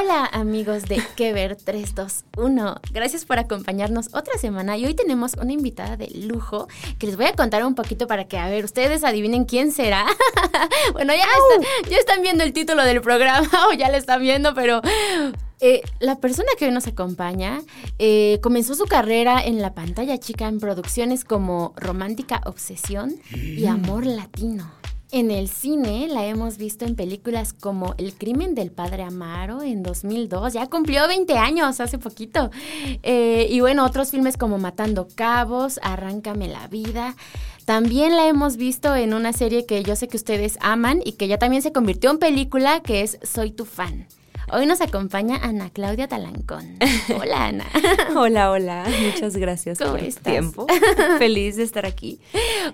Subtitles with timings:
[0.00, 2.76] Hola amigos de Que Ver 321.
[2.92, 6.68] Gracias por acompañarnos otra semana y hoy tenemos una invitada de lujo
[7.00, 10.06] que les voy a contar un poquito para que, a ver, ustedes adivinen quién será.
[10.92, 11.26] bueno, ya,
[11.90, 14.82] ya están viendo el título del programa o ya lo están viendo, pero
[15.60, 17.60] eh, la persona que hoy nos acompaña
[17.98, 23.68] eh, comenzó su carrera en la pantalla chica en producciones como Romántica Obsesión y mm.
[23.68, 24.77] Amor Latino.
[25.10, 29.82] En el cine la hemos visto en películas como El crimen del padre Amaro en
[29.82, 32.50] 2002, ya cumplió 20 años hace poquito.
[33.02, 37.16] Eh, y bueno, otros filmes como Matando Cabos, Arráncame la vida.
[37.64, 41.26] También la hemos visto en una serie que yo sé que ustedes aman y que
[41.26, 44.06] ya también se convirtió en película, que es Soy tu fan.
[44.50, 46.78] Hoy nos acompaña Ana Claudia Talancón.
[47.20, 47.66] Hola, Ana.
[48.16, 48.86] hola, hola.
[49.04, 50.66] Muchas gracias por el tiempo.
[51.18, 52.18] Feliz de estar aquí.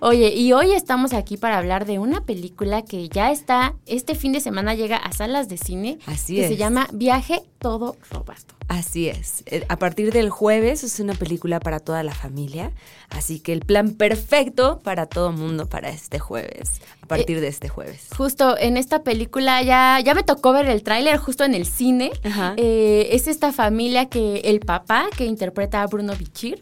[0.00, 4.32] Oye, y hoy estamos aquí para hablar de una película que ya está, este fin
[4.32, 5.98] de semana llega a salas de cine.
[6.06, 8.54] Así que se llama Viaje Todo Robasto.
[8.68, 9.42] Así es.
[9.46, 12.72] Eh, a partir del jueves es una película para toda la familia,
[13.10, 17.68] así que el plan perfecto para todo mundo para este jueves, a partir de este
[17.68, 18.06] jueves.
[18.16, 22.10] Justo en esta película ya, ya me tocó ver el tráiler justo en el cine.
[22.56, 26.58] Eh, es esta familia que el papá, que interpreta a Bruno Bichir,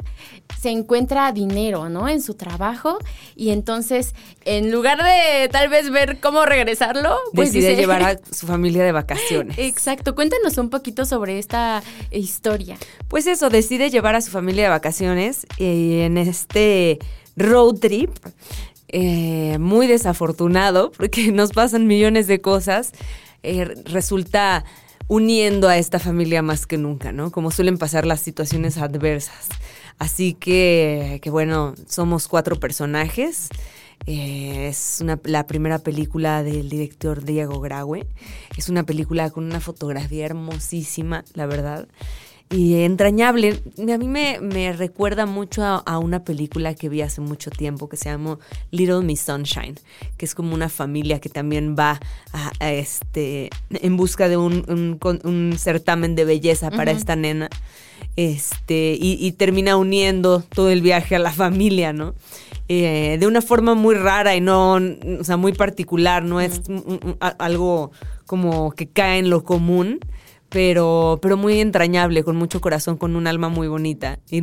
[0.61, 2.09] se encuentra dinero, ¿no?
[2.09, 2.99] En su trabajo
[3.35, 8.47] y entonces en lugar de tal vez ver cómo regresarlo, pues decide llevar a su
[8.47, 9.59] familia de vacaciones.
[9.59, 10.15] Exacto.
[10.15, 12.77] Cuéntanos un poquito sobre esta historia.
[13.09, 16.99] Pues eso, decide llevar a su familia de vacaciones y en este
[17.37, 18.11] road trip
[18.89, 22.93] eh, muy desafortunado porque nos pasan millones de cosas.
[23.43, 24.65] Eh, resulta
[25.09, 27.33] uniendo a esta familia más que nunca, ¿no?
[27.33, 29.49] Como suelen pasar las situaciones adversas.
[29.99, 33.49] Así que, que bueno, somos cuatro personajes.
[34.07, 38.07] Eh, es una, la primera película del director Diego Graue.
[38.57, 41.89] Es una película con una fotografía hermosísima, la verdad.
[42.53, 43.63] Y entrañable.
[43.79, 47.97] A mí me, me recuerda mucho a, una película que vi hace mucho tiempo que
[47.97, 48.39] se llama
[48.71, 49.77] Little Miss Sunshine,
[50.19, 51.99] que es como una familia que también va
[52.33, 57.49] a, este, en busca de un, un, certamen de belleza para esta nena.
[58.17, 62.15] Este, y, termina uniendo todo el viaje a la familia, ¿no?
[62.75, 64.77] Eh, de una forma muy rara y no,
[65.21, 66.63] o sea, muy particular, no es
[67.39, 67.91] algo
[68.25, 70.01] como que cae en lo común,
[70.49, 74.21] pero, pero muy entrañable, con mucho corazón, con un alma muy bonita.
[74.31, 74.43] Y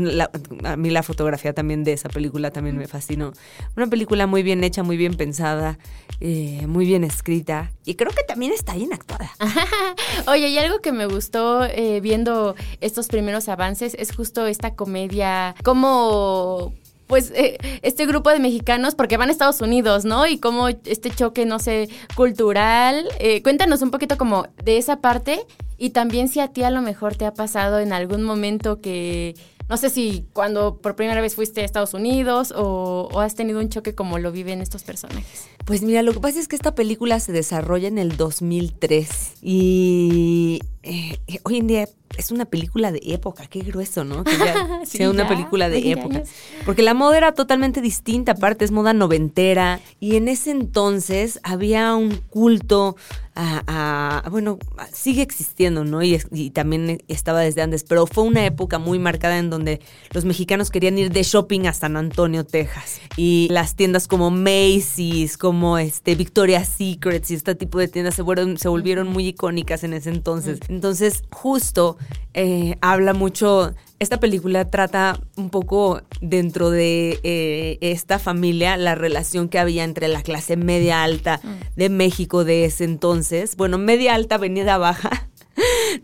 [0.63, 3.33] a mí la fotografía también de esa película también me fascinó.
[3.75, 5.79] Una película muy bien hecha, muy bien pensada,
[6.19, 9.31] eh, muy bien escrita y creo que también está bien actuada.
[10.27, 15.55] Oye, y algo que me gustó eh, viendo estos primeros avances es justo esta comedia,
[15.63, 16.75] como
[17.09, 20.27] pues eh, este grupo de mexicanos, porque van a Estados Unidos, ¿no?
[20.27, 23.05] Y cómo este choque, no sé, cultural.
[23.43, 25.41] cuéntanos un poquito como de esa parte
[25.77, 29.35] y también si a ti a lo mejor te ha pasado en algún momento que,
[29.69, 33.59] no sé si cuando por primera vez fuiste a Estados Unidos o, o has tenido
[33.59, 35.47] un choque como lo viven estos personajes.
[35.63, 40.61] Pues mira, lo que pasa es que esta película se desarrolla en el 2003 y
[40.81, 44.23] eh, hoy en día es una película de época, qué grueso, ¿no?
[44.23, 46.23] Que ya sea una película de época.
[46.65, 49.79] Porque la moda era totalmente distinta, aparte es moda noventera.
[49.99, 52.95] Y en ese entonces había un culto
[53.41, 54.59] a, bueno,
[54.91, 56.03] sigue existiendo, ¿no?
[56.03, 59.79] Y, y, también estaba desde antes, pero fue una época muy marcada en donde
[60.11, 62.99] los mexicanos querían ir de shopping a San Antonio, Texas.
[63.15, 68.23] Y las tiendas como Macy's, como este Victoria's Secrets y este tipo de tiendas se,
[68.57, 70.59] se volvieron muy icónicas en ese entonces.
[70.67, 71.97] Entonces, justo
[72.33, 79.49] eh, habla mucho esta película trata un poco dentro de eh, esta familia la relación
[79.49, 81.75] que había entre la clase media alta mm.
[81.75, 85.28] de México de ese entonces, bueno, media alta, venida baja,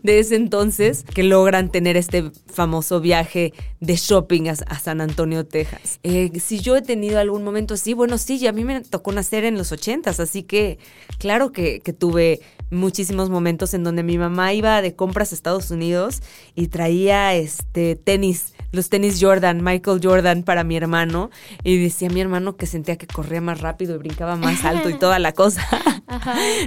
[0.02, 6.00] de ese entonces que logran tener este famoso viaje de shopping a, San Antonio, Texas.
[6.02, 9.44] Eh, si yo he tenido algún momento así, bueno, sí, a mí me tocó nacer
[9.44, 10.78] en los ochentas, así que
[11.18, 12.40] claro que, tuve
[12.70, 16.20] muchísimos momentos en donde mi mamá iba de compras a Estados Unidos
[16.54, 21.30] y traía este tenis los tenis Jordan, Michael Jordan para mi hermano.
[21.64, 24.94] Y decía mi hermano que sentía que corría más rápido y brincaba más alto y
[24.98, 25.66] toda la cosa.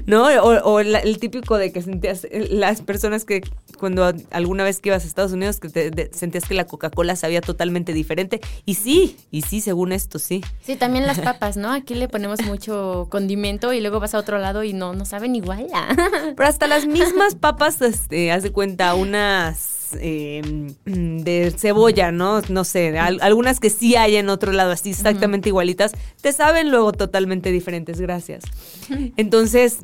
[0.06, 0.26] ¿No?
[0.26, 3.42] O, el típico de que sentías, las personas que
[3.78, 7.42] cuando alguna vez que ibas a Estados Unidos, que te, sentías que la Coca-Cola sabía
[7.42, 8.42] totalmente diferente.
[8.66, 10.44] Y sí, y sí, según esto, sí.
[10.62, 11.72] Sí, también las papas, ¿no?
[11.72, 15.36] Aquí le ponemos mucho condimento y luego vas a otro lado y no, no saben
[15.36, 15.68] igual.
[16.36, 22.42] Pero hasta las mismas papas, este, haz de cuenta, unas eh, de cebolla, ¿no?
[22.50, 25.92] No sé, algunas que sí hay en otro lado, así exactamente igualitas,
[26.22, 28.44] te saben luego totalmente diferentes, gracias.
[29.18, 29.80] Entonces,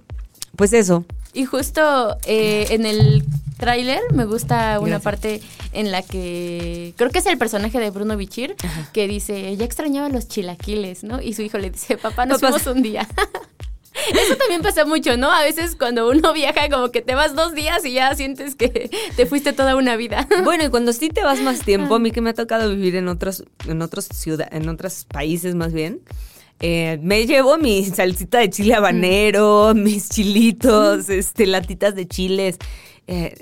[0.55, 1.05] pues eso.
[1.33, 3.25] Y justo eh, en el
[3.57, 5.41] tráiler me gusta una parte
[5.73, 8.55] en la que creo que es el personaje de Bruno Bichir
[8.93, 11.21] que dice, ya extrañaba los chilaquiles, ¿no?
[11.21, 13.07] Y su hijo le dice, papá, nos fuimos un día.
[14.09, 15.31] Eso también pasa mucho, ¿no?
[15.31, 18.89] A veces cuando uno viaja como que te vas dos días y ya sientes que
[19.15, 20.27] te fuiste toda una vida.
[20.43, 22.95] Bueno, y cuando sí te vas más tiempo, a mí que me ha tocado vivir
[22.95, 26.01] en otros, en otros ciudad, en otros países más bien,
[26.59, 29.81] eh, me llevo mi salsita de chile habanero, mm.
[29.81, 32.57] mis chilitos, este, latitas de chiles.
[33.07, 33.35] Eh,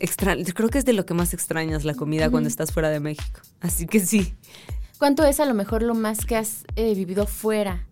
[0.53, 3.41] creo que es de lo que más extrañas la comida cuando estás fuera de México.
[3.59, 4.33] Así que sí.
[4.97, 7.85] ¿Cuánto es a lo mejor lo más que has eh, vivido fuera?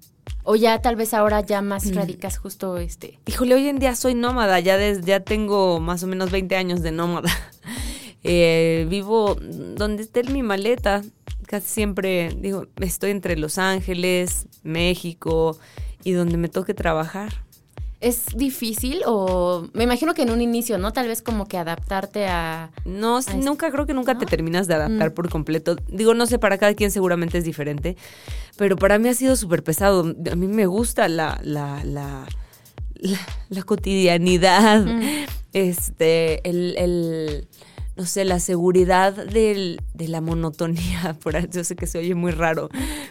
[0.43, 1.93] O ya tal vez ahora ya más mm.
[1.93, 3.19] radicas justo este.
[3.27, 6.91] Híjole, hoy en día soy nómada, ya, ya tengo más o menos 20 años de
[6.91, 7.29] nómada.
[8.23, 11.01] vivo donde esté mi maleta
[11.51, 15.59] casi siempre, digo, estoy entre Los Ángeles, México
[16.01, 17.43] y donde me toque trabajar.
[18.01, 20.91] ¿Es difícil o me imagino que en un inicio, ¿no?
[20.91, 22.71] Tal vez como que adaptarte a...
[22.83, 25.13] No, nunca, creo que nunca te terminas de adaptar mm.
[25.13, 25.75] por completo.
[25.87, 27.95] Digo, no sé, para cada quien seguramente es diferente,
[28.57, 30.15] pero para mí ha sido súper pesado.
[30.31, 32.27] A mí me gusta la, la, la,
[33.49, 35.01] la, cotidianidad, mm.
[35.53, 37.47] este, el
[38.01, 39.77] no sé, la seguridad de
[40.07, 42.67] la monotonía, por yo sé que se oye muy raro,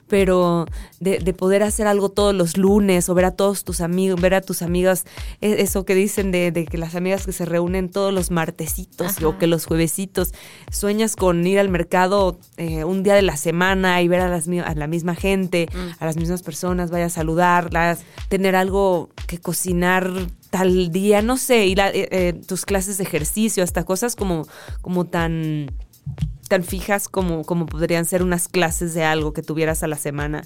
[0.09, 0.67] pero
[0.99, 4.41] de, poder hacer algo todos los lunes o ver a todos tus amigos, ver a
[4.41, 5.05] tus amigas,
[5.41, 9.39] e, eso que dicen de, que las amigas que se reúnen todos los martesitos o
[9.39, 10.33] que los juevesitos,
[10.73, 14.49] sueñas con ir al mercado eh, un día de la semana y ver a, las,
[14.49, 16.03] a la misma gente, mm.
[16.03, 20.11] a las mismas personas, vaya a saludarlas, tener algo que cocinar
[20.51, 24.47] tal día, no sé, ir a eh, eh, tus clases de ejercicio, hasta cosas como,
[24.83, 25.71] como tan
[26.51, 30.43] tan fijas como, como podrían ser unas clases de algo que tuvieras a la semana.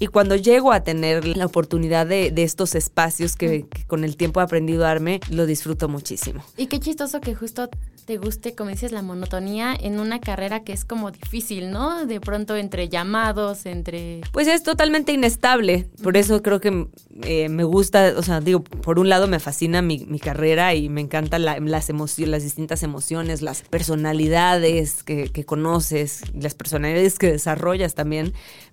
[0.00, 4.40] Y cuando llego a tener la oportunidad de, estos espacios que, que, con el tiempo
[4.40, 6.44] he aprendido a darme, lo disfruto muchísimo.
[6.56, 7.70] Y qué chistoso que justo
[8.04, 12.06] te guste, como dices, la monotonía en una carrera que es como difícil, ¿no?
[12.06, 14.20] De pronto entre llamados, entre...
[14.32, 16.88] Pues es totalmente inestable, por eso creo que
[17.22, 21.00] eh, me gusta, o sea, digo, por un lado me fascina mi, carrera y me
[21.00, 27.94] encantan las emociones, las distintas emociones, las personalidades que, que conoces, las personalidades que desarrollas
[27.94, 28.32] también,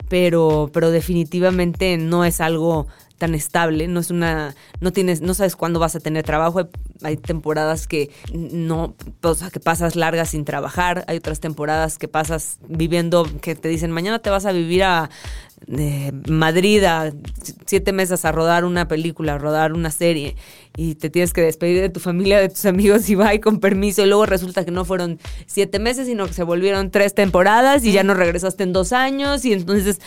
[0.09, 2.87] pero, pero definitivamente no es algo
[3.21, 6.67] tan estable, no es una, no tienes, no sabes cuándo vas a tener trabajo,
[7.03, 12.07] hay, temporadas que no, o sea, que pasas largas sin trabajar, hay otras temporadas que
[12.07, 15.11] pasas viviendo, que te dicen mañana te vas a vivir a
[15.67, 17.13] eh, Madrid a
[17.67, 20.35] siete meses a rodar una película, a rodar una serie
[20.75, 23.59] y te tienes que despedir de tu familia, de tus amigos y va y con
[23.59, 27.85] permiso y luego resulta que no fueron siete meses, sino que se volvieron tres temporadas
[27.85, 30.01] y ya no regresaste en dos años y entonces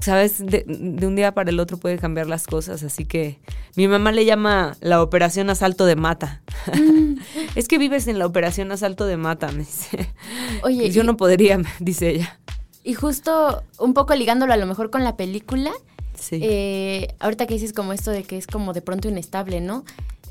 [0.00, 3.38] sabes, de, un día para el otro puede cambiar las cosas, así que
[3.76, 6.42] mi mamá le llama la operación asalto de mata.
[6.72, 7.14] Mm.
[7.54, 10.08] es que vives en la operación asalto de mata, me dice.
[10.62, 12.38] Oye, yo no podría, dice ella.
[12.82, 15.72] Y justo un poco ligándolo a lo mejor con la película,
[16.14, 16.38] sí.
[16.42, 19.84] Eh, ahorita que dices como esto de que es como de pronto inestable, ¿no?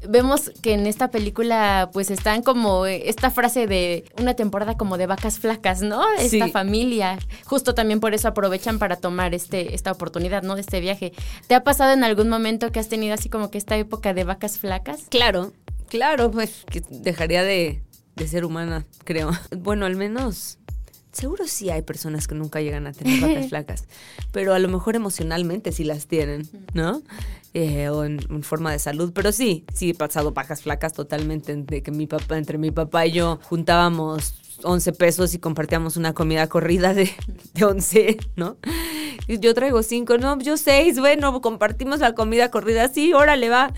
[0.08, 5.08] Vemos que en esta película pues están como esta frase de una temporada como de
[5.08, 6.04] vacas flacas, ¿no?
[6.18, 7.20] Esta familia.
[7.46, 10.56] Justo también por eso aprovechan para tomar este, esta oportunidad, ¿no?
[10.56, 11.14] De este viaje.
[11.48, 14.24] ¿Te ha pasado en algún momento que has tenido así como que esta época de
[14.24, 15.04] vacas flacas?
[15.10, 15.54] Claro,
[15.90, 17.84] claro, pues que dejaría de,
[18.16, 19.32] de ser humana, creo.
[19.58, 20.58] Bueno, al menos
[21.14, 23.86] Seguro sí hay personas que nunca llegan a tener vacas flacas,
[24.32, 27.04] pero a lo mejor emocionalmente sí las tienen, ¿no?
[27.54, 31.84] Eh, o en, forma de salud, pero sí, sí he pasado vacas flacas totalmente, de
[31.84, 36.48] que mi papá, entre mi papá y yo juntábamos 11 pesos y compartíamos una comida
[36.48, 37.12] corrida de,
[37.54, 38.58] de 11, ¿no?
[39.28, 43.74] Yo traigo 5, no, yo 6, bueno, compartimos la comida corrida, sí, órale, va.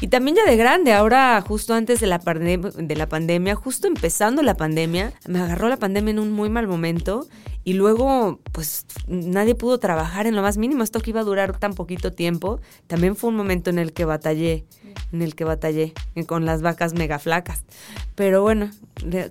[0.00, 4.42] Y también ya de grande, ahora justo antes de la, de la pandemia, justo empezando
[4.42, 7.26] la pandemia, me agarró la pandemia en un muy mal momento
[7.64, 11.58] y luego pues nadie pudo trabajar en lo más mínimo, esto que iba a durar
[11.58, 14.64] tan poquito tiempo, también fue un momento en el que batallé,
[15.12, 15.92] en el que batallé
[16.26, 17.64] con las vacas mega flacas.
[18.14, 18.70] Pero bueno,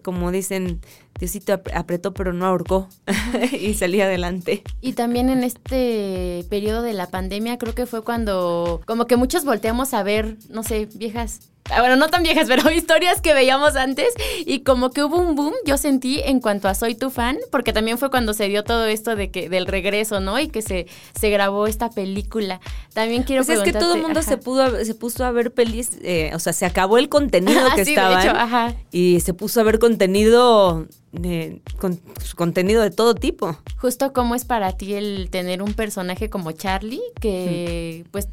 [0.04, 0.82] como dicen,
[1.20, 2.88] Diosito apretó pero no ahorcó
[3.51, 4.63] y salí adelante.
[4.82, 9.46] Y también en este periodo de la pandemia creo que fue cuando como que muchos
[9.46, 14.14] volteamos a ver, no sé, viejas bueno, no tan viejas, pero historias que veíamos antes
[14.46, 17.74] y como que hubo un boom, yo sentí en cuanto a Soy tu fan, porque
[17.74, 20.40] también fue cuando se dio todo esto de que del regreso, ¿no?
[20.40, 20.88] Y que se,
[21.20, 22.60] se grabó esta película.
[22.94, 25.92] También quiero pues es que todo el mundo se pudo se puso a ver pelis,
[26.02, 30.88] eh, o sea, se acabó el contenido que estaba y se puso a ver contenido
[31.12, 32.00] de, con,
[32.36, 33.58] contenido de todo tipo.
[33.78, 38.28] Justo cómo es para ti el tener un personaje como Charlie que pues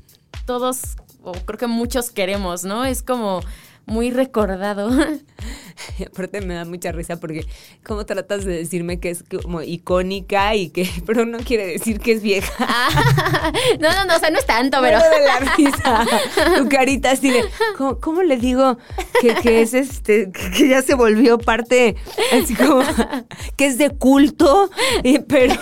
[0.45, 0.97] todos
[1.33, 2.85] creo que muchos queremos, ¿no?
[2.85, 3.41] Es como
[3.87, 4.91] muy recordado.
[5.99, 7.47] Y aparte me da mucha risa porque
[7.85, 12.13] cómo tratas de decirme que es como icónica y que, pero no quiere decir que
[12.13, 12.53] es vieja.
[12.59, 14.99] Ah, no, no, no, o sea, no es tanto, pero.
[14.99, 16.07] de la risa.
[16.57, 17.45] Tu carita así de,
[18.01, 18.79] ¿cómo, le digo
[19.21, 21.97] que, es este, que ya se volvió parte,
[22.33, 22.83] así como,
[23.57, 24.71] que es de culto,
[25.29, 25.55] pero.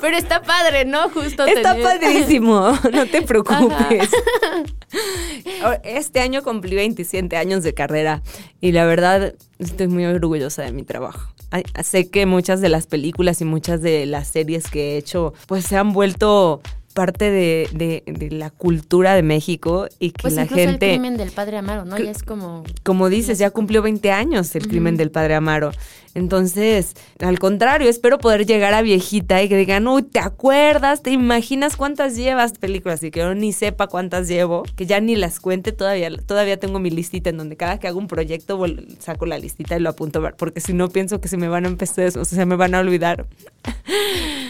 [0.00, 1.08] pero está padre, ¿no?
[1.10, 1.46] Justo.
[1.46, 4.10] Está padrísimo, no te preocupes.
[5.82, 8.22] Este año cumplí 27 años de carrera
[8.60, 8.95] y la verdad
[9.58, 11.32] estoy muy orgullosa de mi trabajo.
[11.82, 15.64] Sé que muchas de las películas y muchas de las series que he hecho pues
[15.64, 16.60] se han vuelto
[16.96, 20.86] parte de, la cultura de México y que pues la gente...
[20.94, 21.98] el crimen del padre Amaro, ¿no?
[21.98, 22.64] Ya es como...
[22.82, 25.72] Como dices, ya cumplió 20 años el crimen del padre Amaro.
[26.16, 31.02] Entonces, al contrario, espero poder llegar a viejita y que digan, uy, ¿te acuerdas?
[31.02, 33.02] ¿Te imaginas cuántas llevas películas?
[33.02, 36.10] Y que yo ni sepa cuántas llevo, que ya ni las cuente todavía.
[36.16, 38.58] Todavía tengo mi listita en donde cada que hago un proyecto
[38.98, 41.68] saco la listita y lo apunto, porque si no pienso que se me van a
[41.68, 43.26] empezar, o sea, se me van a olvidar.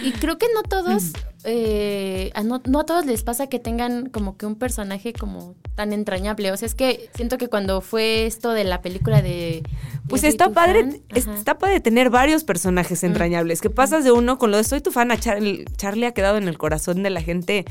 [0.04, 4.36] Y creo que no todos, eh, no, no, a todos les pasa que tengan como
[4.36, 6.52] que un personaje como tan entrañable.
[6.52, 9.64] O sea, es que siento que cuando fue esto de la película de...
[10.08, 13.06] Pues está padre, está de tener varios personajes mm.
[13.06, 16.12] entrañables, que pasas de uno con lo de soy tu fan a Charlie, Charlie ha
[16.12, 17.64] quedado en el corazón de la gente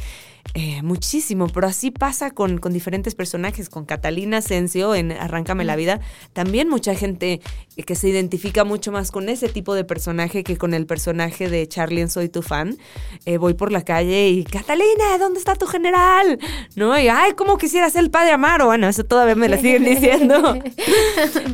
[0.53, 5.75] eh, muchísimo, pero así pasa con, con, diferentes personajes, con Catalina Asensio en Arráncame la
[5.75, 5.99] vida,
[6.33, 7.41] también mucha gente
[7.85, 11.67] que se identifica mucho más con ese tipo de personaje que con el personaje de
[11.67, 12.77] Charlie en Soy tu fan.
[13.25, 16.39] Eh, voy por la calle y, Catalina, ¿dónde está tu general?
[16.75, 16.97] ¿No?
[16.97, 18.67] Y, ay, ¿cómo quisiera ser el padre Amaro?
[18.67, 20.57] Bueno, eso todavía me lo siguen diciendo.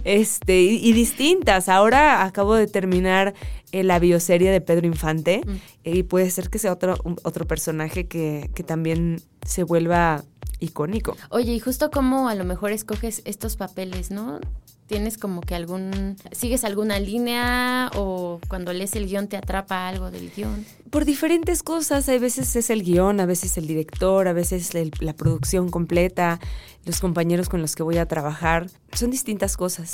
[0.04, 1.70] este, y, distintas.
[1.70, 3.34] Ahora acabo de terminar
[3.72, 5.56] eh, la bioserie de Pedro Infante mm.
[5.84, 10.24] y puede ser que sea otro, otro personaje que, que también se vuelva
[10.60, 11.18] icónico.
[11.30, 14.40] Oye, y justo como a lo mejor escoges estos papeles, ¿no?
[14.88, 20.12] ¿Tienes como que algún, sigues alguna línea o cuando lees el guion te atrapa algo
[20.12, 20.66] del guion?
[20.90, 25.14] Por diferentes cosas, a veces es el guion, a veces el director, a veces la
[25.14, 26.42] producción completa,
[26.86, 29.92] los compañeros con los que voy a trabajar, son distintas cosas.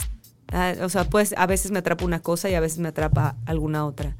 [0.51, 3.36] Ah, o sea, pues a veces me atrapa una cosa y a veces me atrapa
[3.46, 4.16] alguna otra.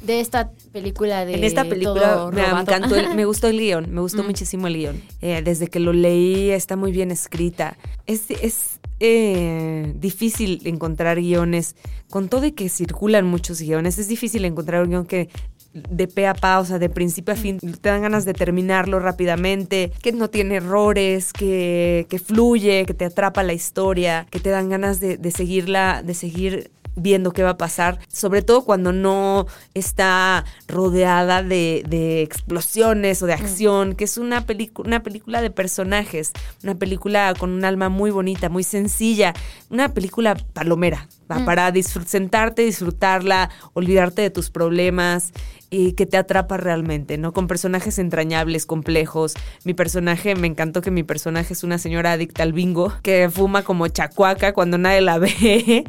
[0.00, 1.34] De esta película de.
[1.34, 4.26] En esta película me encantó, me gustó el guion, me gustó mm.
[4.26, 5.02] muchísimo el guion.
[5.20, 7.76] Eh, desde que lo leí está muy bien escrita.
[8.06, 11.76] Es, es eh, difícil encontrar guiones,
[12.10, 15.28] con todo y que circulan muchos guiones, es difícil encontrar un guion que
[15.74, 19.00] de pe a pa, o sea, de principio a fin, te dan ganas de terminarlo
[19.00, 24.50] rápidamente, que no tiene errores, que, que fluye, que te atrapa la historia, que te
[24.50, 28.92] dan ganas de, de seguirla, de seguir viendo qué va a pasar, sobre todo cuando
[28.92, 33.40] no está rodeada de, de explosiones o de mm.
[33.40, 34.44] acción, que es una,
[34.76, 36.32] una película de personajes,
[36.62, 39.34] una película con un alma muy bonita, muy sencilla,
[39.70, 41.44] una película palomera, mm.
[41.44, 41.72] para
[42.06, 45.32] sentarte, disfrutarla, olvidarte de tus problemas
[45.70, 47.32] y que te atrapa realmente, ¿no?
[47.32, 49.32] Con personajes entrañables, complejos.
[49.64, 53.62] Mi personaje, me encantó que mi personaje es una señora adicta al bingo, que fuma
[53.62, 55.84] como chacuaca cuando nadie la ve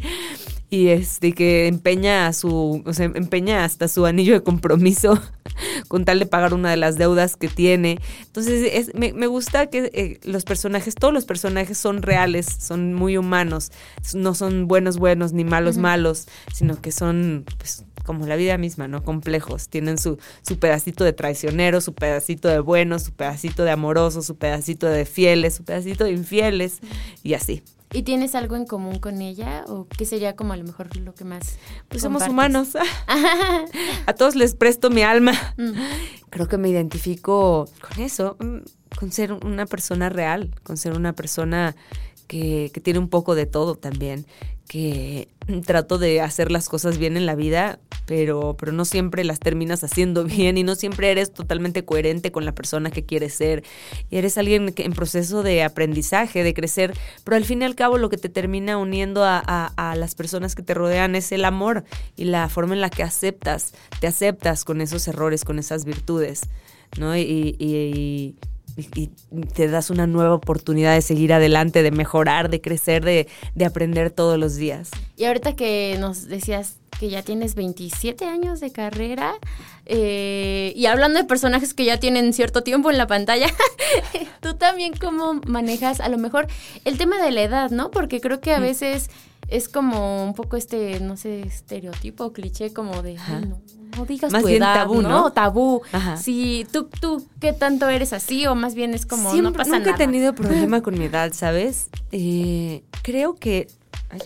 [0.74, 5.22] y este que empeña su, o sea, empeña hasta su anillo de compromiso
[5.88, 8.00] con tal de pagar una de las deudas que tiene.
[8.26, 13.18] Entonces, es, me, gusta que eh, los personajes, todos los personajes son reales, son muy
[13.18, 13.72] humanos,
[14.16, 18.88] no son buenos buenos ni malos malos, sino que son pues como la vida misma,
[18.88, 19.04] ¿no?
[19.04, 19.70] Complejos.
[19.70, 24.38] Tienen su, su pedacito de traicioneros, su pedacito de buenos, su pedacito de amorosos, su
[24.38, 26.80] pedacito de fieles, su pedacito de infieles
[27.22, 27.62] y así.
[27.94, 29.66] ¿Y tienes algo en común con ella?
[29.68, 31.58] ¿O qué sería como a lo mejor lo que más...
[31.90, 32.70] Pues somos humanos.
[34.08, 35.34] a todos les presto mi alma.
[35.58, 35.74] Mm.
[36.32, 41.14] Creo que me identifico con eso, mm, con ser una persona real, con ser una
[41.14, 41.76] persona
[42.28, 44.26] que, que tiene un poco de todo también,
[44.68, 45.28] que
[45.66, 49.84] trato de hacer las cosas bien en la vida, pero, pero no siempre las terminas
[49.84, 53.64] haciendo bien y no siempre eres totalmente coherente con la persona que quieres ser.
[54.10, 56.94] Y eres alguien en proceso de aprendizaje, de crecer,
[57.24, 60.56] pero al fin y al cabo lo que te termina uniendo a, a, las personas
[60.56, 61.84] que te rodean es el amor
[62.16, 66.42] y la forma en la que aceptas, te aceptas con esos errores, con esas virtudes,
[66.98, 67.16] ¿no?
[67.16, 68.36] y y,
[69.54, 74.12] te das una nueva oportunidad de seguir adelante, de mejorar, de crecer, de, de aprender
[74.12, 74.92] todos los días.
[75.16, 79.34] Y ahorita que nos decías que ya tienes 27 años de carrera
[79.86, 83.48] eh, y hablando de personajes que ya tienen cierto tiempo en la pantalla,
[84.42, 86.48] tú también cómo manejas a lo mejor
[86.86, 87.92] el tema de la edad, ¿no?
[87.92, 89.10] Porque creo que a veces
[89.50, 93.18] es como un poco este, no sé, estereotipo, cliché como de,
[93.98, 95.34] no, digas tu edad, tabú, ¿no?
[95.34, 95.82] Tabú.
[95.92, 96.16] Ajá.
[96.16, 99.92] Sí, ¿tú, tú, ¿qué tanto eres así o más bien es como, no pasa nunca
[99.92, 101.90] he tenido problema con mi edad, ¿sabes?
[102.14, 103.68] Eh, creo que...
[104.10, 104.22] Ay,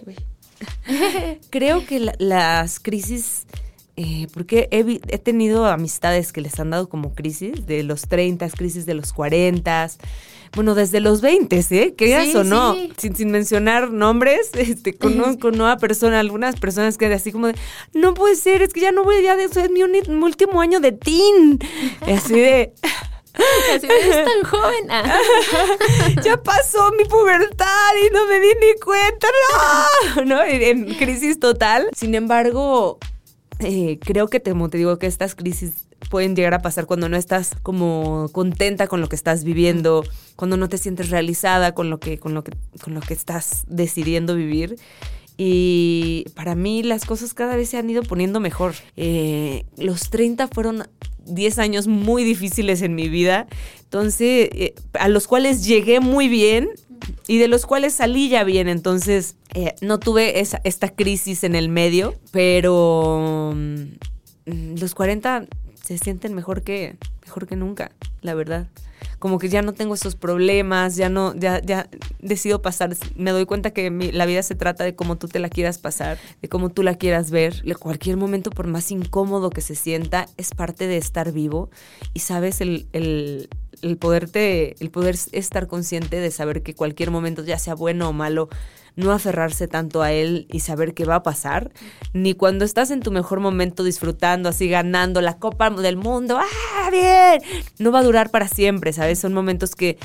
[1.49, 3.45] creo que las crisis...
[3.99, 8.47] Eh, porque he, he, tenido amistades que les han dado como crisis, de los 30,
[8.51, 9.89] crisis de los 40,
[10.55, 11.93] bueno, desde los 20, ¿eh?
[11.95, 17.31] Que o no, sin, sin, mencionar nombres, este, conozco nueva persona, algunas personas que así
[17.31, 17.55] como de,
[17.93, 20.79] no puede ser, es que ya no voy, ya de eso es mi, último año
[20.79, 21.59] de teen.
[22.01, 22.73] así de...
[23.75, 24.87] Así eres tan joven.
[24.89, 25.19] Ah.
[26.23, 29.27] ya pasó mi pubertad y no me di ni cuenta.
[30.17, 30.43] No, ¿No?
[30.43, 31.89] En, crisis total.
[31.95, 32.97] Sin embargo,
[33.59, 37.17] eh, creo que te, te digo que estas crisis pueden llegar a pasar cuando no
[37.17, 40.03] estás como contenta con lo que estás viviendo,
[40.35, 43.65] cuando no te sientes realizada con lo que, con lo que, con lo que estás
[43.67, 44.77] decidiendo vivir.
[45.37, 48.73] Y para mí las cosas cada vez se han ido poniendo mejor.
[48.95, 50.87] Eh, los 30 fueron
[51.25, 53.47] 10 años muy difíciles en mi vida,
[53.83, 56.69] entonces, eh, a los cuales llegué muy bien
[57.27, 61.55] y de los cuales salí ya bien, entonces eh, no tuve esa, esta crisis en
[61.55, 65.47] el medio, pero mm, los 40
[65.87, 67.91] se sienten mejor que, mejor que nunca,
[68.21, 68.67] la verdad.
[69.19, 71.87] Como que ya no tengo esos problemas, ya no, ya, ya
[72.19, 72.93] decido pasar.
[73.15, 76.17] Me doy cuenta que la vida se trata de cómo tú te la quieras pasar,
[76.41, 77.63] de cómo tú la quieras ver.
[77.79, 81.69] Cualquier momento, por más incómodo que se sienta, es parte de estar vivo.
[82.13, 83.47] Y sabes, el, el,
[83.81, 88.13] el poderte, el poder estar consciente de saber que cualquier momento, ya sea bueno o
[88.13, 88.49] malo,
[88.97, 91.71] no aferrarse tanto a él y saber qué va a pasar,
[92.13, 96.89] ni cuando estás en tu mejor momento disfrutando, así ganando la Copa del Mundo, ¡ah,
[96.91, 97.41] bien!
[97.79, 99.19] No va a durar para siempre, ¿sabes?
[99.19, 99.97] Son momentos que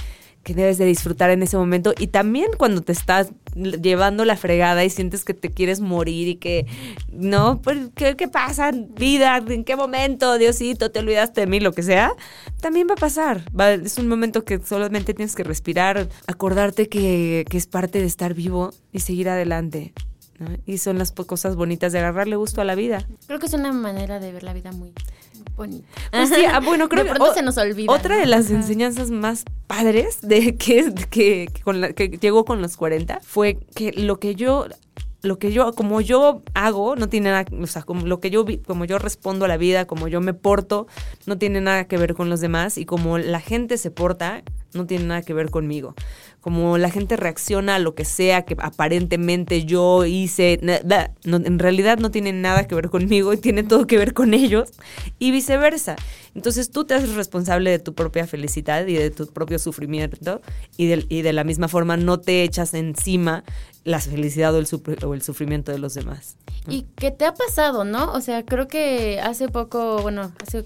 [0.43, 4.85] que debes de disfrutar en ese momento y también cuando te estás llevando la fregada
[4.85, 6.67] y sientes que te quieres morir y que
[7.13, 8.73] no, pues ¿qué, qué pasa?
[8.73, 10.39] Vida, ¿en qué momento?
[10.39, 12.13] Diosito, te olvidaste de mí, lo que sea,
[12.61, 13.45] también va a pasar.
[13.83, 18.35] es un momento que solamente tienes que respirar, acordarte que, que es parte de estar
[18.35, 19.93] vivo y seguir adelante.
[20.67, 23.07] Y son las cosas bonitas de agarrarle gusto a la vida.
[23.27, 24.93] Creo que es una manera de ver la vida muy
[25.57, 25.89] bonita.
[26.11, 27.93] Pues sí, ah, bueno, creo que se nos olvida.
[27.93, 32.77] Otra de las enseñanzas más padres de que, que, con la, que llegó con los
[32.77, 34.67] 40 fue que lo que yo
[35.23, 38.45] lo que yo, como yo hago, no tiene nada, o sea, como lo que yo,
[38.67, 40.89] como yo respondo a la vida, como yo me porto,
[41.27, 44.43] no tiene nada que ver con los demás y como la gente se porta,
[44.75, 45.95] no tiene nada que ver conmigo
[46.43, 52.11] como la gente reacciona a lo que sea que aparentemente yo hice, en realidad no
[52.11, 54.71] tiene nada que ver conmigo y tiene todo que ver con ellos
[55.21, 55.95] y viceversa.
[56.35, 60.43] Entonces tú te haces responsable de tu propia felicidad y de tu propio sufrimiento
[60.77, 63.45] y de, y de la misma forma no te echas encima
[63.85, 66.37] la felicidad o el, sufrimiento de los demás.
[66.69, 68.13] ¿Y qué te ha pasado, no?
[68.13, 70.65] O sea, creo que hace poco, bueno, hace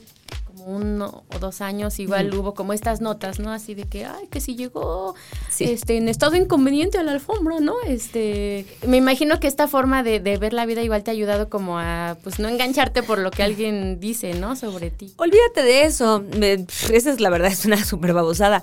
[0.66, 3.52] uno o dos años igual hubo como estas notas, ¿no?
[3.52, 5.14] Así de que, ay, que si llegó
[5.60, 7.74] este, en estado inconveniente a la alfombra, ¿no?
[7.86, 11.48] Este, me imagino que esta forma de, de, ver la vida igual te ha ayudado
[11.48, 14.56] como a, pues, no engancharte por lo que alguien dice, ¿no?
[14.56, 15.14] Sobre ti.
[15.18, 16.24] Olvídate de eso.
[16.92, 18.62] esa es la verdad, es una súper babosada.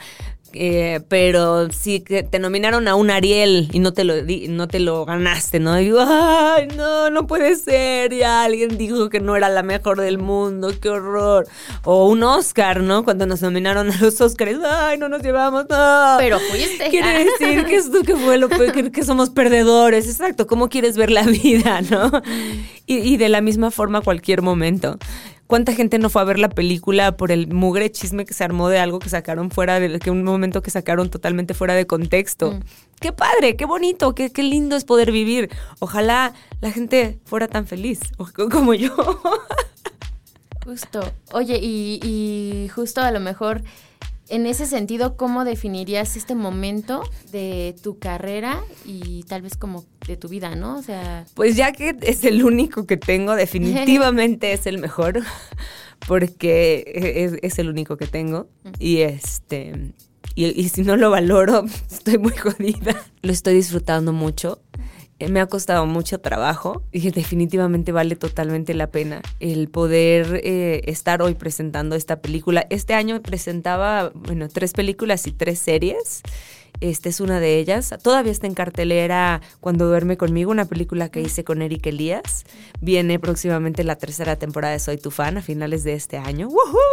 [0.56, 4.14] Eh, pero si te nominaron a un Ariel y no te lo
[4.50, 5.76] no te lo ganaste, ¿no?
[5.76, 8.14] digo, ay, no, no puede ser.
[8.14, 11.48] Ya alguien dijo que no era la mejor del mundo, qué horror.
[11.84, 13.04] O un Oscar, ¿no?
[13.04, 16.16] Cuando nos nominaron a los Oscars, ay, no nos llevamos, no.
[16.20, 16.90] Pero fuiste.
[16.90, 20.48] Quiere decir que esto que fue lo que, que, somos perdedores, exacto.
[20.48, 22.12] ¿Cómo quieres ver la vida, no?
[22.86, 24.98] Y, y de la misma forma cualquier momento.
[25.48, 28.70] ¿Cuánta gente no fue a ver la película por el mugre chisme que se armó
[28.70, 32.54] de algo que sacaron fuera, de que un momento que sacaron totalmente fuera de contexto?
[32.54, 32.60] Mm.
[33.00, 35.50] Qué padre, qué bonito, qué, qué lindo es poder vivir.
[35.80, 38.00] Ojalá la gente fuera tan feliz
[38.52, 38.96] como yo.
[40.64, 41.02] Justo.
[41.34, 43.62] Oye, y, y justo a lo mejor
[44.34, 50.18] en ese sentido, ¿cómo definirías este momento de tu carrera y tal vez como de
[50.18, 50.76] tu vida, no?
[50.76, 51.26] O sea...
[51.36, 55.22] Pues ya que es el único que tengo, definitivamente es el mejor,
[56.08, 58.48] porque es, el único que tengo.
[58.80, 59.94] Y este...
[60.34, 63.00] Y, y si no lo valoro, estoy muy jodida.
[63.22, 64.60] Lo estoy disfrutando mucho.
[65.24, 70.82] Eh, me ha costado mucho trabajo y definitivamente vale totalmente la pena el poder eh,
[70.86, 72.66] estar hoy presentando esta película.
[72.70, 76.22] Este año presentaba, bueno, tres películas y tres series.
[76.82, 77.94] Esta es una de ellas.
[78.02, 82.46] Todavía está en cartelera Cuando duerme conmigo, una película que hice con Eric Elías.
[82.82, 86.50] Viene próximamente la tercera temporada de Soy tu fan a finales de este año.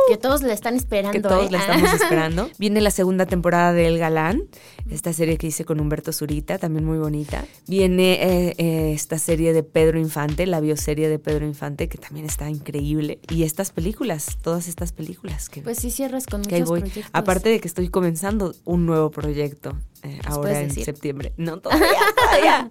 [0.09, 1.13] Que todos la están esperando.
[1.13, 1.51] Que todos ¿eh?
[1.51, 2.51] la estamos esperando.
[2.59, 4.45] Viene la segunda temporada de El Galán,
[4.91, 7.45] esta serie que hice con Humberto Zurita, también muy bonita.
[7.67, 12.27] Viene eh, eh, esta serie de Pedro Infante, la bioserie de Pedro Infante, que también
[12.27, 13.21] está increíble.
[13.29, 15.63] Y estas películas, todas estas películas que...
[15.63, 17.05] Pues sí cierras con muchos proyectos.
[17.13, 19.77] Aparte de que estoy comenzando un nuevo proyecto.
[20.03, 21.33] Eh, ahora en septiembre.
[21.37, 21.87] No, todavía,
[22.17, 22.69] todavía.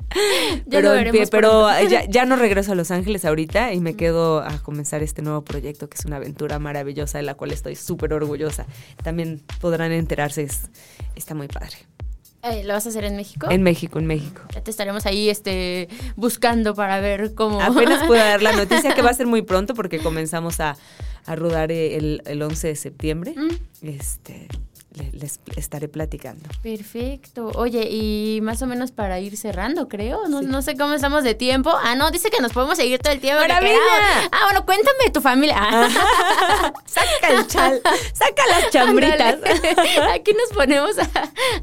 [0.69, 0.93] pero
[1.29, 5.21] pero ya, ya, no regreso a Los Ángeles ahorita y me quedo a comenzar este
[5.21, 8.65] nuevo proyecto que es una aventura maravillosa de la cual estoy súper orgullosa.
[9.03, 10.47] También podrán enterarse,
[11.15, 11.77] está muy padre.
[12.41, 13.47] Eh, ¿Lo vas a hacer en México?
[13.51, 14.41] En México, en México.
[14.53, 17.61] Ya te estaremos ahí este, buscando para ver cómo...
[17.61, 20.77] Apenas puedo dar la noticia que va a ser muy pronto porque comenzamos a,
[21.25, 23.35] a rodar el, el 11 de septiembre.
[23.35, 23.87] Mm.
[23.87, 24.47] Este,
[24.95, 26.49] les estaré platicando.
[26.63, 27.51] Perfecto.
[27.55, 30.27] Oye, y más o menos para ir cerrando, creo.
[30.27, 31.71] No, no sé cómo estamos de tiempo.
[31.83, 33.43] Ah, no, dice que nos podemos seguir todo el tiempo.
[33.49, 33.59] Ah,
[34.45, 35.55] bueno, cuéntame de tu familia.
[36.85, 37.81] saca el chal,
[38.13, 39.37] saca las chambritas.
[40.13, 41.09] Aquí nos ponemos a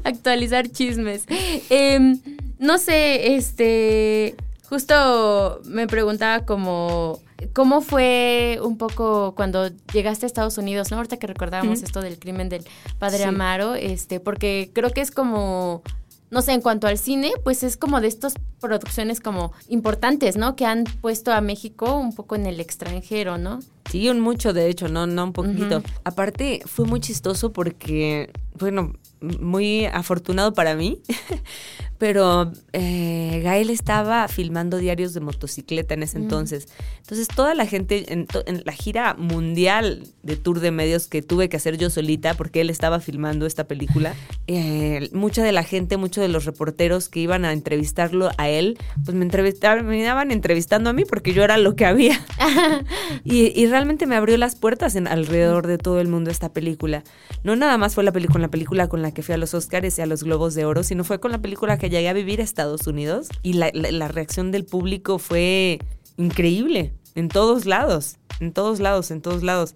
[0.03, 1.25] actualizar chismes.
[1.69, 2.19] Em,
[2.59, 4.35] no sé, este,
[4.69, 7.19] justo me preguntaba como
[7.53, 10.97] ¿Cómo fue un poco cuando llegaste a Estados Unidos, no?
[10.97, 12.65] Ahorita que recordábamos esto del crimen del
[12.99, 15.83] padre Amaro, este, porque creo que es como
[16.29, 20.55] no sé, en cuanto al cine, pues es como de estas producciones como importantes, ¿no?
[20.55, 23.59] Que han puesto a México un poco en el extranjero, ¿no?
[23.89, 25.81] Sí, un mucho, de hecho, no, no un poquito.
[26.03, 31.01] Aparte, fue muy chistoso porque, bueno, muy afortunado para mí,
[31.97, 36.67] pero eh, Gael estaba filmando diarios de motocicleta en ese entonces.
[36.99, 38.27] Entonces toda la gente en,
[38.65, 42.69] la gira mundial de tour de medios que tuve que hacer yo solita, porque él
[42.69, 44.13] estaba filmando esta película,
[44.47, 48.77] eh, mucha de la gente, muchos de los reporteros que iban a entrevistarlo a él,
[49.03, 52.23] pues me entrevistaban, me iban entrevistando a mí porque yo era lo que había.
[53.23, 57.03] y, realmente me abrió las puertas en, alrededor de todo el mundo esta película.
[57.43, 59.99] No nada más fue la película, la película con la que fui a los Oscars
[59.99, 62.39] y a los Globos de Oro, sino fue con la película que llegué a vivir
[62.39, 65.79] a Estados Unidos y la, reacción del público fue
[66.15, 69.75] increíble en todos lados, en todos lados, en todos lados.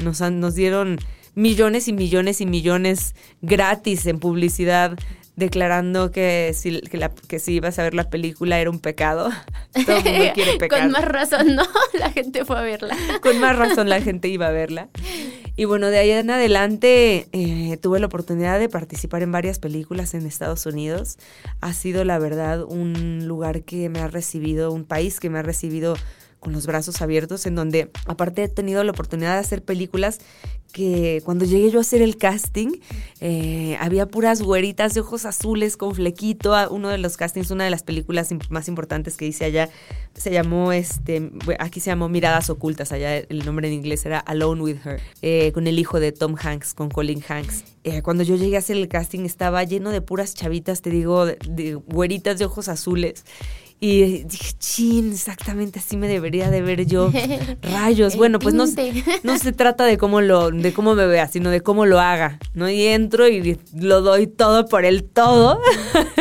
[0.00, 1.00] Nos, nos dieron
[1.34, 4.96] millones y millones y millones gratis en publicidad
[5.36, 9.30] declarando que si, que, si ibas a ver la película era un pecado.
[9.86, 10.80] Todo el mundo quiere pecar.
[10.80, 11.64] Con más razón, ¿no?
[11.98, 12.96] La gente fue a verla.
[13.20, 14.88] Con más razón la gente iba a verla.
[15.56, 20.14] Y bueno, de ahí en adelante eh, tuve la oportunidad de participar en varias películas
[20.14, 21.16] en Estados Unidos.
[21.60, 25.42] Ha sido, la verdad, un lugar que me ha recibido, un país que me ha
[25.42, 25.96] recibido
[26.44, 30.20] con los brazos abiertos, en donde aparte he tenido la oportunidad de hacer películas
[30.74, 32.80] que cuando llegué yo a hacer el casting,
[33.20, 36.52] eh, había puras güeritas de ojos azules con flequito.
[36.70, 39.70] Uno de los castings, una de las películas más importantes que hice allá,
[40.14, 41.30] se llamó, este,
[41.60, 45.52] aquí se llamó Miradas Ocultas, allá el nombre en inglés era Alone with Her, eh,
[45.52, 47.64] con el hijo de Tom Hanks, con Colin Hanks.
[47.84, 51.24] Eh, cuando yo llegué a hacer el casting estaba lleno de puras chavitas, te digo,
[51.26, 53.24] de güeritas de ojos azules.
[53.86, 57.12] Y dije, chin, exactamente así me debería de ver yo.
[57.62, 58.16] Rayos.
[58.16, 58.64] bueno, pues no,
[59.22, 62.38] no se trata de cómo lo, de cómo me vea, sino de cómo lo haga.
[62.54, 62.70] ¿No?
[62.70, 65.60] Y entro y lo doy todo por el todo.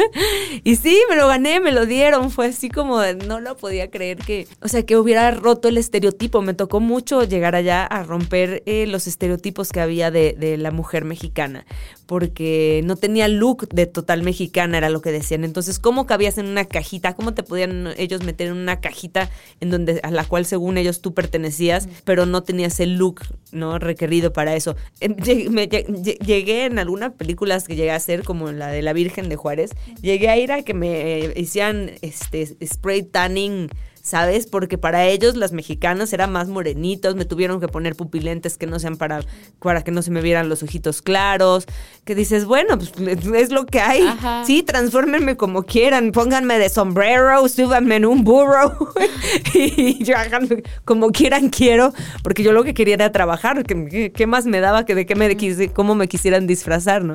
[0.65, 2.32] y sí, me lo gané, me lo dieron.
[2.32, 4.45] Fue así como no lo podía creer que.
[4.62, 6.41] O sea, que hubiera roto el estereotipo.
[6.41, 10.71] Me tocó mucho llegar allá a romper eh, los estereotipos que había de, de la
[10.71, 11.65] mujer mexicana.
[12.06, 15.44] Porque no tenía look de total mexicana, era lo que decían.
[15.44, 17.16] Entonces, ¿cómo cabías en una cajita?
[17.16, 19.30] ¿Cómo te podían ellos meter en una cajita
[19.62, 23.22] en donde a la cual según ellos tú pertenecías, pero no tenías el look
[23.54, 24.76] no requerido para eso.
[25.00, 29.72] Llegué, en algunas películas que llegué a hacer como la de la Virgen de Juárez,
[30.02, 33.70] llegué a ir a que me hicieran este spray tanning
[34.04, 34.48] ¿sabes?
[34.48, 38.78] Porque para ellos, las mexicanas, eran más morenitos, me tuvieron que poner pupilentes que no
[38.78, 39.22] sean para,
[39.60, 41.66] para que no se me vieran los ojitos claros,
[42.04, 42.92] que dices, bueno, pues
[43.34, 44.04] es lo que hay.
[44.46, 48.94] Sí, transfórmenme como quieran, pónganme de sombrero, súbanme en un burro
[49.54, 50.50] y yo hagan
[50.84, 54.96] como quieran quiero, porque yo lo que quería era trabajar, ¿qué, más me daba que
[54.96, 55.38] de qué me,
[55.72, 57.13] cómo me quisieran disfrazar, ¿no?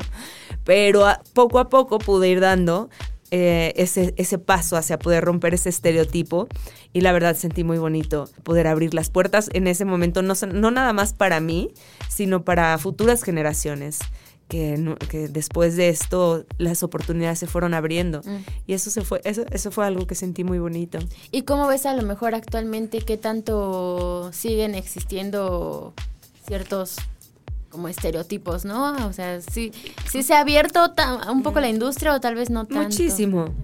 [0.64, 2.88] Pero poco a poco pude ir dando
[3.30, 6.48] eh, ese, ese paso hacia poder romper ese estereotipo
[6.92, 10.70] y la verdad sentí muy bonito poder abrir las puertas en ese momento, no, no
[10.70, 11.70] nada más para mí,
[12.08, 13.98] sino para futuras generaciones
[14.48, 18.22] que, que, después de esto las oportunidades se fueron abriendo.
[18.24, 18.38] Mm.
[18.66, 20.98] Y eso se fue, eso, eso fue algo que sentí muy bonito.
[21.30, 25.92] ¿Y cómo ves a lo mejor actualmente qué tanto siguen existiendo
[26.46, 26.96] ciertos
[27.68, 28.94] como estereotipos, ¿no?
[29.06, 29.72] O sea, sí,
[30.10, 30.92] sí se ha abierto
[31.30, 32.84] un poco la industria o tal vez no tanto.
[32.84, 33.54] Muchísimo.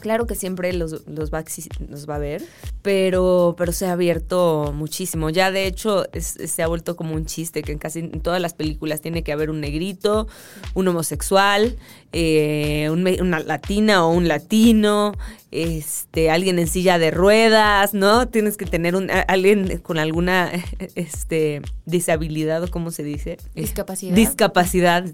[0.00, 1.44] Claro que siempre los, los, va,
[1.88, 2.42] los va a ver,
[2.82, 5.30] pero, pero se ha abierto muchísimo.
[5.30, 9.00] Ya de hecho se ha vuelto como un chiste que en casi todas las películas
[9.00, 10.26] tiene que haber un negrito,
[10.74, 11.76] un homosexual,
[12.12, 15.12] eh, una latina o un latino,
[15.50, 18.28] este, alguien en silla de ruedas, ¿no?
[18.28, 20.50] Tienes que tener un, alguien con alguna
[20.94, 23.38] este, disabilidad o cómo se dice.
[23.54, 24.14] Discapacidad.
[24.14, 25.04] Discapacidad.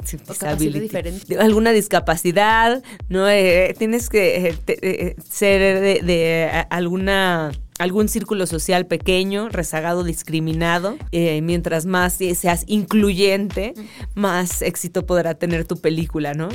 [0.57, 1.39] diferente.
[1.39, 3.29] Alguna discapacidad, ¿no?
[3.29, 10.97] Eh, tienes que eh, ser de, alguna algún círculo social pequeño, rezagado, discriminado.
[11.13, 13.75] mientras más seas incluyente,
[14.15, 16.49] más éxito podrá tener tu película, ¿no?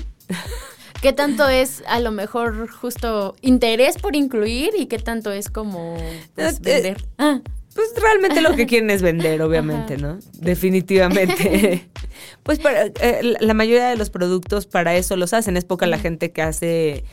[1.03, 5.97] ¿Qué tanto es a lo mejor justo interés por incluir y qué tanto es como
[6.33, 7.05] pues, eh, vender?
[7.17, 7.41] Ah.
[7.75, 10.19] Pues realmente lo que quieren es vender, obviamente, ¿no?
[10.39, 11.89] Definitivamente.
[12.43, 15.57] pues para, eh, la mayoría de los productos para eso los hacen.
[15.57, 17.03] Es poca la gente que hace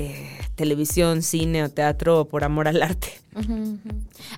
[0.00, 3.08] eh, televisión, cine o teatro por amor al arte.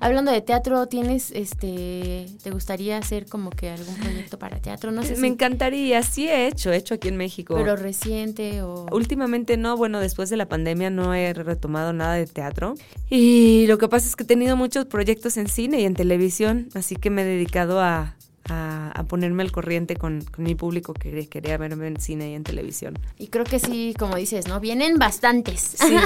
[0.01, 4.91] Hablando de teatro, ¿tienes, este, te gustaría hacer como que algún proyecto para teatro?
[4.91, 5.17] No sé.
[5.17, 7.55] Me encantaría, sí he hecho, he hecho aquí en México.
[7.55, 8.87] Pero reciente o...
[8.91, 12.75] Últimamente no, bueno, después de la pandemia no he retomado nada de teatro.
[13.09, 16.71] Y lo que pasa es que he tenido muchos proyectos en cine y en televisión,
[16.75, 18.17] así que me he dedicado a,
[18.53, 22.99] a, ponerme al corriente con, mi público que quería verme en cine y en televisión.
[23.19, 24.61] Y creo que sí, como dices, ¿no?
[24.61, 25.77] Vienen bastantes.
[25.77, 25.97] Sí,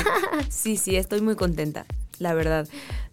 [0.48, 1.86] sí, sí estoy muy contenta,
[2.18, 2.68] la verdad.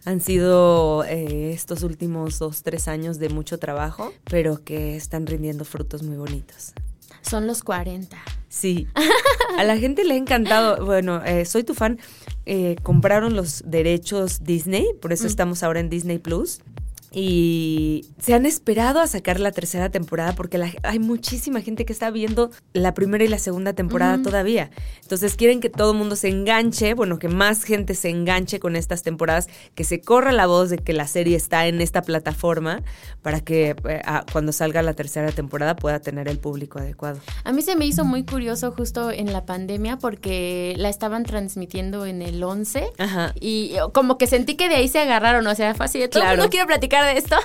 [0.06, 5.66] Han sido eh, estos últimos dos, tres años de mucho trabajo, pero que están rindiendo
[5.66, 6.74] frutos muy bonitos.
[7.22, 8.18] Son los 40.
[8.50, 8.88] Sí.
[9.58, 10.86] A la gente le ha encantado.
[10.86, 12.00] Bueno, eh, soy tu fan.
[12.46, 15.28] Eh, compraron los derechos Disney, por eso mm.
[15.28, 16.60] estamos ahora en Disney Plus
[17.16, 22.10] y se han esperado a sacar la tercera temporada porque hay muchísima gente que está
[22.10, 24.72] viendo la primera y la segunda temporada todavía.
[25.04, 28.76] Entonces quieren que todo el mundo se enganche, bueno, que más gente se enganche con
[28.76, 32.82] estas temporadas, que se corra la voz de que la serie está en esta plataforma
[33.22, 37.20] para que eh, cuando salga la tercera temporada pueda tener el público adecuado.
[37.44, 42.08] A mí se me hizo muy curioso justo en la pandemia porque la estaban transmitiendo
[42.08, 42.88] en el 11
[43.40, 46.32] y como que sentí que de ahí se agarraron, o sea, fue así, todo claro.
[46.32, 47.36] el mundo quiere platicar de esto.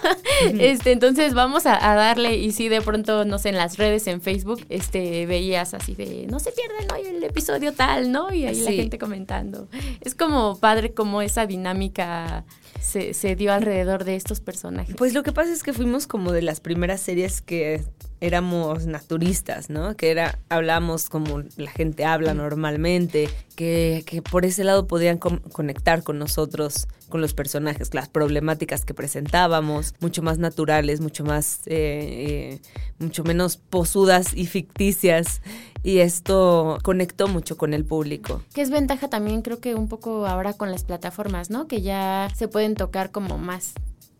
[0.59, 4.21] este, entonces vamos a, darle y si de pronto, no sé, en las redes, en
[4.21, 8.33] Facebook, este, veías así de, no se pierdan hoy el episodio tal, ¿no?
[8.33, 9.69] Y ahí la gente comentando.
[10.01, 12.45] Es como padre como esa dinámica
[12.81, 14.95] se, se dio alrededor de estos personajes.
[14.97, 17.83] Pues lo que pasa es que fuimos como de las primeras series que
[18.21, 19.97] éramos naturistas, ¿no?
[19.97, 26.03] Que era, hablamos como la gente habla normalmente, que, que por ese lado podían conectar
[26.03, 32.59] con nosotros, con los personajes, las problemáticas que presentábamos, mucho más naturales, mucho más, eh,
[32.59, 32.61] eh,
[32.99, 35.41] mucho menos posudas y ficticias.
[35.85, 38.43] Y esto conectó mucho con el público.
[38.53, 41.69] Que es ventaja también creo que un poco ahora con las plataformas, ¿no?
[41.69, 43.75] Que ya se pueden tocar como más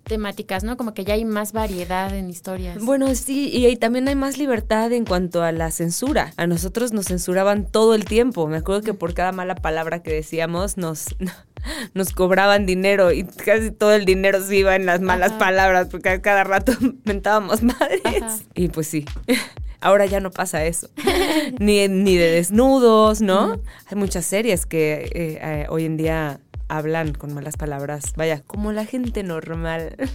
[0.09, 0.77] temáticas, ¿no?
[0.77, 2.83] Como que ya hay más variedad en historias.
[2.83, 6.33] Bueno, sí, y también hay más libertad en cuanto a la censura.
[6.37, 8.49] A nosotros nos censuraban todo el tiempo.
[8.49, 11.07] Me acuerdo que por cada mala palabra que decíamos nos,
[11.95, 16.21] nos cobraban dinero y casi todo el dinero se iba en las malas palabras porque
[16.21, 16.73] cada rato
[17.05, 18.03] mentábamos madres.
[18.55, 19.05] Y pues sí.
[19.81, 20.91] Ahora ya no pasa eso.
[21.61, 23.61] ni, ni de desnudos, ¿no?
[23.87, 28.73] Hay muchas series que eh, eh, hoy en día hablan con malas palabras, vaya, como
[28.73, 29.97] la gente normal.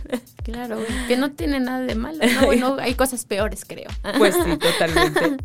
[0.44, 2.42] Claro, que no tiene nada de malo, ¿no?
[2.46, 3.89] Bueno, hay cosas peores, creo.
[4.18, 5.38] Pues sí, totalmente.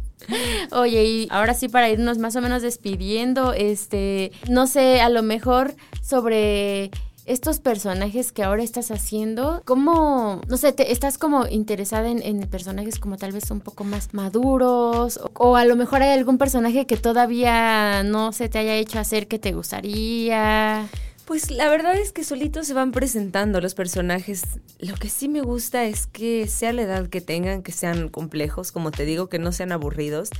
[0.73, 5.23] Oye, y ahora sí para irnos más o menos despidiendo, este, no sé, a lo
[5.23, 6.90] mejor sobre
[7.29, 12.99] estos personajes que ahora estás haciendo, ¿cómo, no sé, te, estás como interesada en, personajes
[12.99, 15.21] como tal vez un poco más maduros?
[15.35, 19.29] O, a lo mejor hay algún personaje que todavía no se te haya hecho hacer
[19.29, 20.88] que te gustaría.
[21.29, 24.45] Pues la verdad es que solitos se van presentando los personajes.
[24.79, 28.73] Lo que sí me gusta es que sea la edad que tengan, que sean complejos,
[28.73, 30.31] como te digo, que no sean aburridos,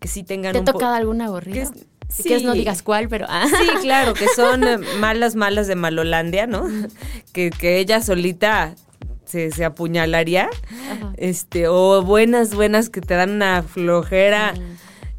[0.00, 0.54] que sí tengan...
[0.54, 1.70] ¿Te ha tocado algún aburrido?
[2.08, 3.26] Si quieres no digas cuál, pero...
[3.28, 3.46] Ah.
[3.46, 6.66] Sí, claro, que son eh, malas, malas de Malolandia, ¿no?
[7.34, 8.74] Que, que ella solita
[9.26, 10.48] se, se apuñalaría.
[11.18, 14.54] Este, o buenas, buenas que te dan una flojera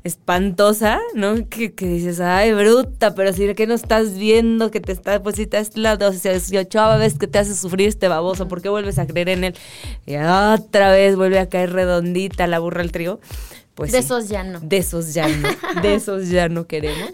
[0.09, 1.47] espantosa, ¿no?
[1.47, 5.37] Que, que, dices, ay, bruta, pero si que no estás viendo que te está, pues
[5.37, 8.99] si te es la 18 vez que te hace sufrir este baboso, ¿por qué vuelves
[8.99, 9.55] a creer en él?
[10.05, 13.19] Y otra vez vuelve a caer redondita la burra al trigo.
[13.75, 14.59] pues de sí, esos ya no.
[14.59, 15.49] De esos ya no,
[15.81, 17.09] de esos ya no queremos.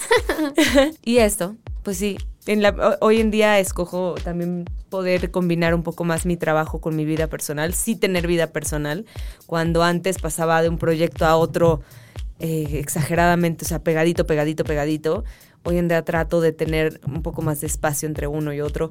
[1.04, 6.04] y esto, pues sí, en la, hoy en día escojo también poder combinar un poco
[6.04, 9.06] más mi trabajo con mi vida personal, sí tener vida personal,
[9.46, 11.82] cuando antes pasaba de un proyecto a otro
[12.40, 15.24] eh, exageradamente, o sea, pegadito, pegadito, pegadito.
[15.64, 18.90] Hoy en día trato de tener un poco más de espacio entre uno y otro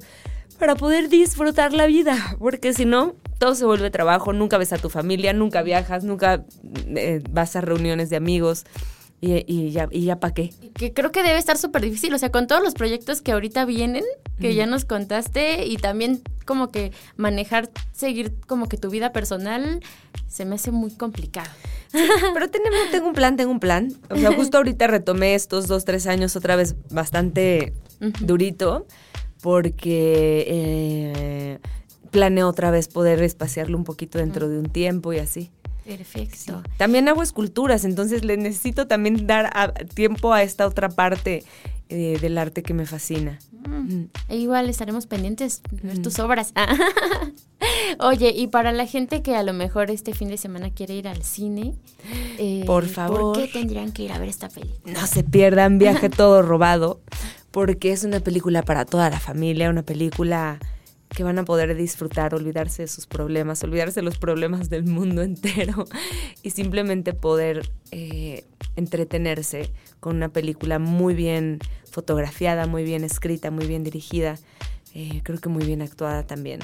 [0.59, 4.77] para poder disfrutar la vida, porque si no, todo se vuelve trabajo, nunca ves a
[4.77, 6.45] tu familia, nunca viajas, nunca
[6.87, 8.65] eh, vas a reuniones de amigos.
[9.21, 10.53] Y, ya, y ya para qué.
[10.75, 13.65] Que creo que debe estar súper difícil, o sea, con todos los proyectos que ahorita
[13.65, 14.03] vienen,
[14.39, 19.81] que ya nos contaste, y también como que manejar, seguir como que tu vida personal,
[20.27, 21.49] se me hace muy complicado.
[22.33, 23.93] pero tenemos, tengo un plan, tengo un plan.
[24.09, 27.73] O sea, justo ahorita retomé estos dos, tres años otra vez bastante
[28.19, 28.85] durito
[29.41, 31.59] porque eh,
[32.11, 35.51] planeo otra vez poder espaciarlo un poquito dentro de un tiempo y así.
[35.85, 36.63] Perfecto.
[36.77, 41.43] También hago esculturas, entonces le necesito también dar tiempo a esta otra parte
[41.89, 43.37] eh, del arte que me fascina.
[43.67, 44.05] Mm.
[44.29, 46.53] E igual estaremos pendientes de ver tus obras.
[47.99, 51.07] Oye, y para la gente que a lo mejor este fin de semana quiere ir
[51.07, 51.75] al cine,
[52.39, 53.19] eh, por favor.
[53.19, 54.99] ¿Por qué tendrían que ir a ver esta película?
[54.99, 57.01] No se pierdan Viaje Todo Robado
[57.51, 60.59] porque es una película para toda la familia, una película
[61.15, 65.21] que van a poder disfrutar, olvidarse de sus problemas, olvidarse de los problemas del mundo
[65.21, 65.85] entero
[66.43, 68.43] y simplemente poder eh,
[68.75, 74.37] entretenerse con una película muy bien fotografiada, muy bien escrita, muy bien dirigida,
[74.93, 76.59] eh, creo que muy bien actuada también,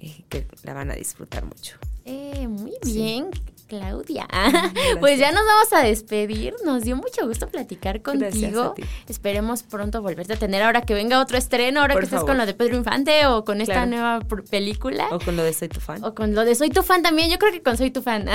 [0.00, 1.78] y que la van a disfrutar mucho.
[2.04, 3.30] Eh, muy bien.
[3.66, 4.28] Claudia.
[5.00, 6.54] pues ya nos vamos a despedir.
[6.64, 8.74] Nos dio mucho gusto platicar contigo.
[9.08, 12.46] Esperemos pronto volverte a tener ahora que venga otro estreno, ahora que estés con lo
[12.46, 15.08] de Pedro Infante o con esta nueva película.
[15.10, 16.02] O con lo de Soy tu fan.
[16.04, 17.30] O con lo de Soy tu fan también.
[17.30, 18.26] Yo creo que con Soy tu fan.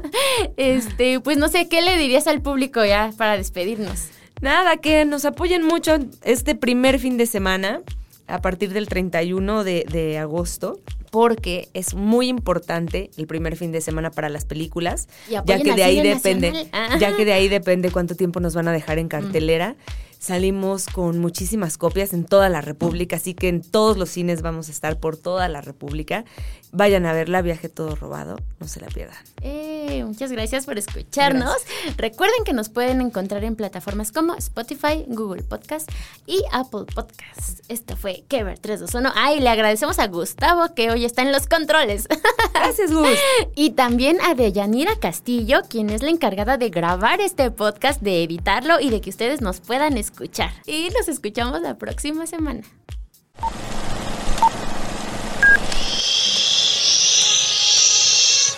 [0.56, 4.08] este, pues no sé, ¿qué le dirías al público ya para despedirnos?
[4.40, 7.80] Nada, que nos apoyen mucho este primer fin de semana
[8.26, 10.80] a partir del 31 de, de agosto
[11.12, 15.84] porque es muy importante el primer fin de semana para las películas, ya que de
[15.84, 19.76] ahí depende, ya que de ahí depende cuánto tiempo nos van a dejar en cartelera.
[20.22, 24.68] Salimos con muchísimas copias en toda la República, así que en todos los cines vamos
[24.68, 26.24] a estar por toda la República.
[26.70, 29.16] Vayan a verla, Viaje Todo Robado, no se la pierdan.
[29.42, 31.56] Eh, muchas gracias por escucharnos.
[31.96, 35.90] Recuerden que nos pueden encontrar en plataformas como Spotify, Google Podcast
[36.24, 37.60] y Apple Podcast.
[37.68, 39.12] Esto fue Kever 321.
[39.16, 42.06] Ay, le agradecemos a Gustavo que hoy está en los controles.
[42.54, 43.08] Gracias, Gus.
[43.56, 48.78] y también a Deyanira Castillo, quien es la encargada de grabar este podcast, de editarlo
[48.78, 50.50] y de que ustedes nos puedan escuchar escuchar.
[50.66, 52.60] Y nos escuchamos la próxima semana.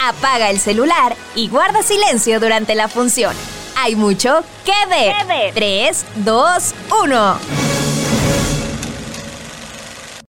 [0.01, 3.35] Apaga el celular y guarda silencio durante la función.
[3.77, 5.55] Hay mucho que ver.
[5.55, 7.84] 3, 2, 1.